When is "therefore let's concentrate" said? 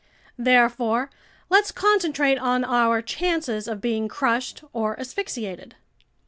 0.39-2.39